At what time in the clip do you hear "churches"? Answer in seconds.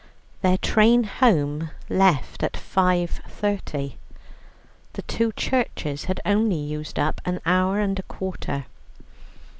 5.33-6.05